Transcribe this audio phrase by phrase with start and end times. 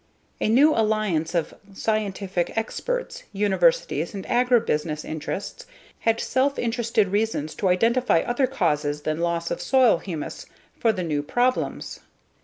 [0.39, 5.67] A new alliance of scientific experts, universities, and agribusiness interests
[5.99, 11.03] had self interested reasons to identify other causes than loss of soil humus for the
[11.03, 11.99] new problems.